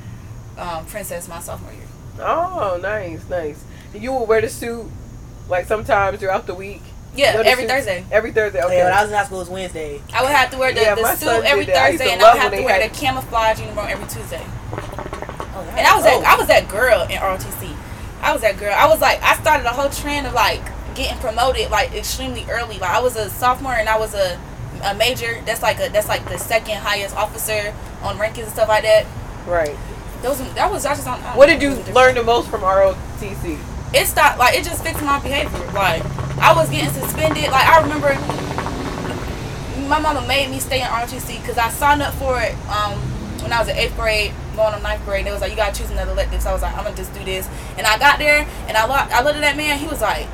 [0.58, 1.84] um, princess my sophomore year.
[2.20, 3.64] Oh, nice, nice.
[3.94, 4.86] And You will wear the suit
[5.48, 6.82] like sometimes throughout the week.
[7.16, 7.74] Yeah, every suits?
[7.74, 8.06] Thursday.
[8.12, 8.62] Every Thursday.
[8.62, 8.78] Okay.
[8.78, 10.02] Yeah, when I was in high school, it was Wednesday.
[10.14, 11.76] I would have to wear the, Yeah, the suit every that.
[11.78, 14.44] I Thursday, and I would have to wear had- the camouflage uniform every Tuesday.
[14.44, 16.24] Oh, And I was that oh.
[16.28, 17.76] I was that girl in ROTC.
[18.22, 18.74] I was that girl.
[18.76, 20.62] I was like I started a whole trend of like
[20.96, 22.78] getting promoted like extremely early.
[22.78, 24.40] Like I was a sophomore and I was a
[24.84, 25.42] a major.
[25.46, 29.06] That's like a that's like the second highest officer on rankings and stuff like that.
[29.46, 29.76] right.
[30.22, 31.20] Those that was I just on.
[31.38, 33.60] What did you learn the most from ROTC?
[33.94, 35.72] It stopped like it just fixed my behavior.
[35.74, 36.04] Like
[36.40, 37.52] I was getting suspended.
[37.52, 38.16] Like I remember
[39.88, 43.00] my mama made me stay in ROTC because I signed up for it um,
[43.42, 45.26] when I was in eighth grade, going on ninth grade.
[45.26, 46.42] They was like, you gotta choose another elective.
[46.42, 47.48] So I was like, I'm gonna just do this.
[47.78, 49.80] And I got there and I looked, I looked at that man.
[49.80, 50.28] He was like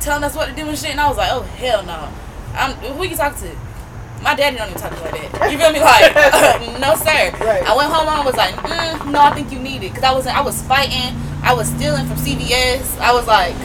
[0.00, 0.90] telling us what to do and shit.
[0.90, 2.12] And I was like, oh hell no.
[2.54, 3.56] I'm, who you talk to?
[4.22, 5.50] My daddy don't even talk to me like that.
[5.50, 5.80] You feel me?
[5.80, 6.14] Like,
[6.80, 7.34] no sir.
[7.42, 7.62] Right.
[7.66, 8.06] I went home.
[8.06, 10.62] Mom was like, mm, no, I think you need it because I was I was
[10.62, 11.18] fighting.
[11.42, 12.98] I was stealing from CVS.
[13.00, 13.56] I was like,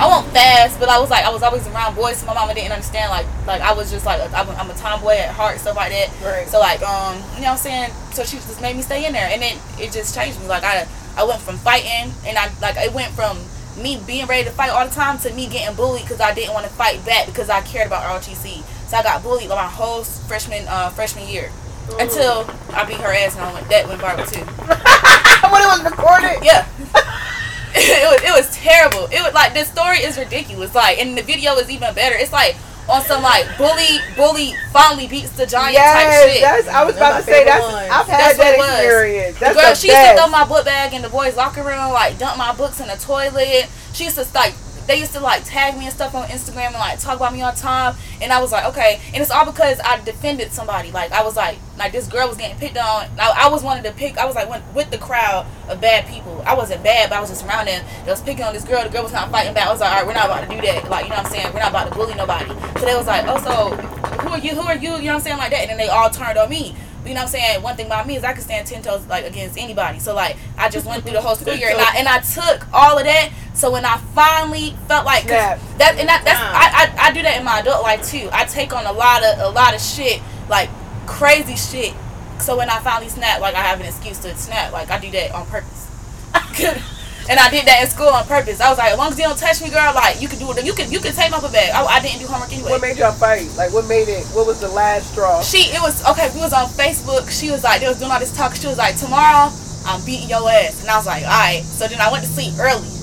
[0.00, 2.16] I won't fast, but I was like, I was always around boys.
[2.16, 3.10] So my mama didn't understand.
[3.10, 5.92] Like, like I was just like, I'm a, I'm a tomboy at heart, stuff like
[5.92, 6.10] that.
[6.24, 6.48] Right.
[6.48, 7.90] So like, um, you know what I'm saying?
[8.12, 10.48] So she just made me stay in there, and then it just changed me.
[10.48, 13.38] Like I, I went from fighting, and I like it went from
[13.76, 16.54] me being ready to fight all the time to me getting bullied because I didn't
[16.54, 18.62] want to fight back because I cared about ROTC.
[18.88, 21.50] So I got bullied my whole freshman uh, freshman year
[21.98, 24.44] until I beat her ass and I went that went viral too.
[25.50, 26.44] when it was recorded.
[26.44, 26.66] Yeah.
[27.74, 29.06] it was it was terrible.
[29.12, 30.74] It was like this story is ridiculous.
[30.74, 32.16] Like and the video is even better.
[32.16, 32.56] It's like
[32.88, 36.42] on some like bully bully finally beats the giant type Yes, shit.
[36.42, 36.68] that's.
[36.68, 37.64] I was about to say that's.
[37.64, 37.74] one.
[37.74, 38.70] I've had That's that it was.
[38.78, 39.34] experience.
[39.34, 41.62] The That's girl, the she used to throw my book bag in the boys' locker
[41.62, 43.68] room, like dump my books in the toilet.
[43.92, 44.54] She used to like
[44.86, 47.42] they used to like tag me and stuff on Instagram and like talk about me
[47.42, 47.94] all the time.
[48.20, 49.00] And I was like, okay.
[49.12, 50.90] And it's all because I defended somebody.
[50.90, 53.06] Like I was like, like this girl was getting picked on.
[53.18, 54.18] I, I was wanted to pick.
[54.18, 56.42] I was like went with the crowd of bad people.
[56.46, 57.84] I wasn't bad, but I was just around them.
[58.04, 58.82] They was picking on this girl.
[58.82, 59.66] The girl was not fighting back.
[59.66, 60.88] I was like, all right, we're not about to do that.
[60.90, 61.52] Like you know what I'm saying?
[61.54, 62.48] We're not about to bully nobody.
[62.78, 63.76] So they was like, oh, so
[64.20, 64.54] who are you?
[64.54, 64.90] Who are you?
[64.90, 65.38] You know what I'm saying?
[65.38, 65.60] Like that.
[65.62, 66.74] And then they all turned on me.
[67.04, 67.62] You know what I'm saying?
[67.62, 69.98] One thing about me is I can stand ten toes like against anybody.
[69.98, 72.66] So like I just went through the whole school year and I and I took
[72.74, 75.60] all of that So when I finally felt like Snap.
[75.76, 78.30] that and that, that's I, I I do that in my adult life too.
[78.32, 80.70] I take on a lot of a lot of shit like
[81.04, 81.92] crazy shit.
[82.40, 84.72] So when I finally snap, like I have an excuse to snap.
[84.72, 85.92] Like I do that on purpose.
[87.28, 88.62] and I did that in school on purpose.
[88.62, 90.48] I was like, as long as you don't touch me, girl, like you can do
[90.56, 90.64] it.
[90.64, 91.68] You can you can take my book bag.
[91.76, 92.70] I, I didn't do homework anyway.
[92.70, 93.44] What made y'all fight?
[93.60, 94.24] Like, what made it?
[94.32, 95.44] What was the last straw?
[95.44, 96.32] She it was okay.
[96.32, 97.28] We was on Facebook.
[97.28, 98.56] She was like, they was doing all this talk.
[98.56, 99.52] She was like, tomorrow
[99.84, 101.60] I'm beating your ass, and I was like, all right.
[101.60, 102.99] So then I went to sleep early.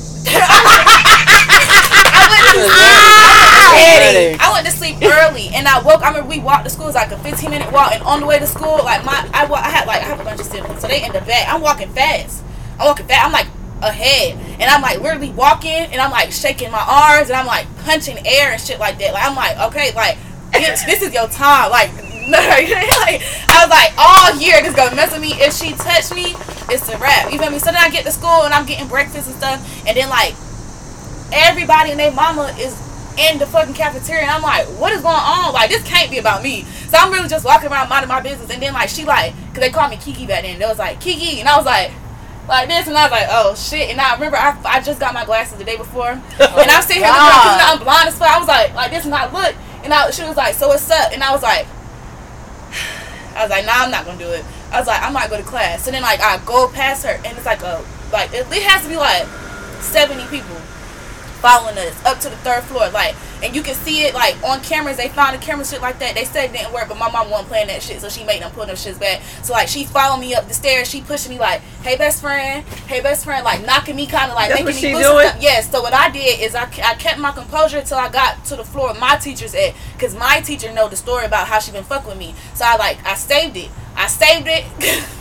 [3.98, 4.38] Ready.
[4.40, 6.02] I went to sleep early, and I woke.
[6.02, 6.86] I remember we walked to school.
[6.86, 9.30] It was like a 15 minute walk, and on the way to school, like my
[9.34, 11.48] I, I had like I have a bunch of siblings, so they in the back.
[11.48, 12.44] I'm walking fast.
[12.80, 13.26] I'm walking fast.
[13.26, 13.48] I'm like
[13.82, 17.68] ahead, and I'm like literally walking, and I'm like shaking my arms, and I'm like
[17.84, 19.14] punching air and shit like that.
[19.14, 20.18] Like I'm like, okay, like
[20.52, 21.72] bitch, this is your time.
[21.72, 21.92] Like,
[23.08, 25.34] like I was like, all year this gonna mess with me.
[25.40, 26.36] If she touched me,
[26.74, 27.32] it's a wrap.
[27.32, 27.60] You feel me?
[27.60, 30.36] So then I get to school and I'm getting breakfast and stuff, and then like
[31.32, 32.76] everybody and their mama is
[33.18, 35.54] in the fucking cafeteria, and I'm like, what is going on?
[35.54, 36.64] Like this can't be about me.
[36.64, 39.60] So I'm really just walking around minding my business, and then like she like, cause
[39.60, 40.60] they called me Kiki back then.
[40.60, 41.92] They was like Kiki, and I was like.
[42.48, 45.14] Like this, and I was like, "Oh shit!" And I remember I, I just got
[45.14, 48.18] my glasses the day before, oh and I'm sitting here looking 'cause I'm blind as
[48.18, 48.30] fuck.
[48.32, 50.90] I was like, "Like this," and I look, and I, she was like, "So what's
[50.90, 51.68] up?" And I was like,
[53.38, 54.44] I was like, nah, I'm not gonna do it.
[54.72, 55.88] I was like, I might go to class.
[55.88, 58.84] And then like I go past her and it's like a like it, it has
[58.84, 59.26] to be like
[59.80, 60.58] seventy people
[61.48, 64.60] following us up to the third floor, like and you can see it like on
[64.62, 64.98] cameras.
[64.98, 66.14] They found the camera shit like that.
[66.16, 68.42] They said it didn't work, but my mom wasn't playing that shit, so she made
[68.42, 69.22] them put them shits back.
[69.44, 70.90] So like she followed me up the stairs.
[70.90, 74.36] She pushing me like, hey best friend, hey best friend, like knocking me kind of
[74.36, 75.42] like That's making what me doing?
[75.42, 75.72] Yes.
[75.72, 78.66] So what I did is I, I kept my composure till I got to the
[78.66, 82.10] floor my teacher's at, cause my teacher know the story about how she been fucking
[82.10, 82.36] with me.
[82.56, 83.70] So I like I saved it.
[83.98, 84.64] I saved it.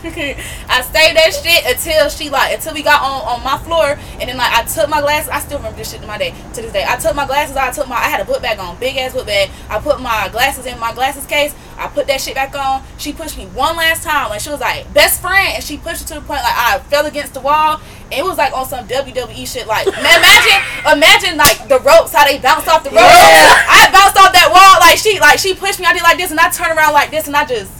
[0.68, 4.28] I saved that shit until she like until we got on on my floor, and
[4.28, 5.30] then like I took my glasses.
[5.30, 6.84] I still remember this shit to my day to this day.
[6.86, 7.56] I took my glasses.
[7.56, 9.48] I took my I had a book bag on, big ass book bag.
[9.70, 11.54] I put my glasses in my glasses case.
[11.78, 12.84] I put that shit back on.
[12.98, 16.02] She pushed me one last time, and she was like best friend, and she pushed
[16.02, 17.80] it to the point like I fell against the wall.
[18.12, 19.66] It was like on some WWE shit.
[19.66, 23.00] Like man, imagine, imagine like the ropes how they bounce off the ropes.
[23.00, 23.56] Yeah.
[23.72, 25.86] I bounced off that wall like she like she pushed me.
[25.86, 27.72] I did like this, and I turned around like this, and I just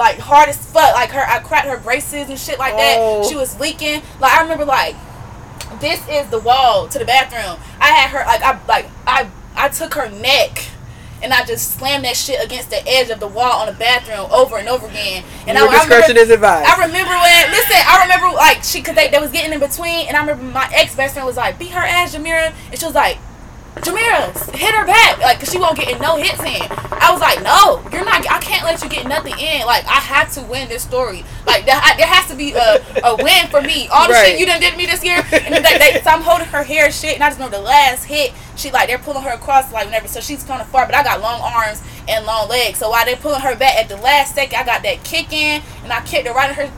[0.00, 0.94] like hard as fuck.
[0.94, 2.96] Like her, I cracked her braces and shit like that.
[2.98, 3.28] Oh.
[3.28, 4.02] She was leaking.
[4.18, 4.96] Like I remember, like
[5.78, 7.62] this is the wall to the bathroom.
[7.78, 10.66] I had her like I like I I took her neck.
[11.22, 14.26] And I just slammed that shit against the edge of the wall on the bathroom
[14.32, 15.22] over and over again.
[15.46, 16.66] And Your I, I discretion remember, is advised.
[16.66, 20.08] I remember when listen, I remember like she cause they, they was getting in between
[20.08, 22.86] and I remember my ex best friend was like, beat her ass, Jamira and she
[22.86, 23.18] was like,
[23.76, 26.60] Jamira, hit her back, like, cause she won't get no hits in.
[27.00, 28.24] I was like, no, you're not.
[28.30, 29.66] I can't let you get nothing in.
[29.66, 31.24] Like, I have to win this story.
[31.46, 33.88] Like, there, I, there has to be a, a win for me.
[33.88, 34.30] All the Right.
[34.32, 36.62] shit you done did me this year, and then they, they, so I'm holding her
[36.62, 39.72] hair shit, and I just know the last hit, she like they're pulling her across
[39.72, 42.78] like whenever, so she's kind of far, but I got long arms and long legs.
[42.78, 45.62] So while they're pulling her back at the last second, I got that kick in,
[45.82, 46.70] and I kicked her right in her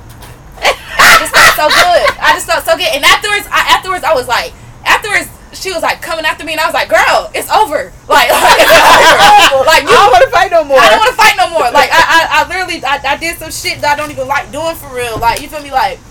[0.62, 2.06] I just felt so good.
[2.22, 2.86] I just felt so good.
[2.94, 4.52] And afterwards, I afterwards I was like,
[4.84, 5.26] afterwards
[5.62, 7.92] she was like coming after me, and I was like, girl, it's over.
[8.10, 9.62] Like, like, it's over.
[9.62, 9.94] like I you.
[9.94, 10.78] don't want to fight no more.
[10.82, 11.70] I don't want to fight no more.
[11.70, 14.50] Like I, I, I literally, I, I did some shit that I don't even like
[14.50, 15.18] doing for real.
[15.22, 15.70] Like you feel me?
[15.70, 16.02] Like,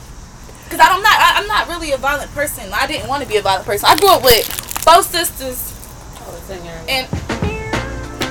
[0.71, 2.71] cause I'm not, I, I'm not really a violent person.
[2.71, 3.85] I didn't want to be a violent person.
[3.91, 4.47] I grew up with
[4.87, 5.75] both sisters,
[6.23, 7.05] Oh, it's in your- and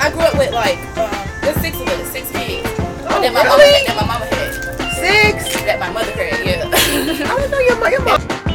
[0.00, 1.12] I grew up with like, um,
[1.44, 2.64] there's six of us, six kids.
[3.12, 3.84] Oh, that my really?
[3.84, 4.50] mama, that my mama had,
[4.96, 5.52] Six.
[5.68, 6.46] that my mother had.
[6.46, 6.64] Yeah.
[6.72, 7.92] I don't know your mom.
[7.92, 8.49] Your mom.